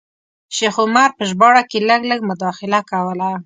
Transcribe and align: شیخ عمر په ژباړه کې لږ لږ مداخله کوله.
شیخ 0.55 0.75
عمر 0.83 1.09
په 1.17 1.23
ژباړه 1.29 1.63
کې 1.69 1.79
لږ 1.89 2.01
لږ 2.11 2.19
مداخله 2.29 2.79
کوله. 2.91 3.31